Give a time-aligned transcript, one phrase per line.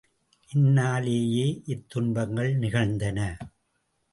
[0.49, 3.19] என்னாலேயே இத் துன்பங்கள் நிகழ்ந்தன.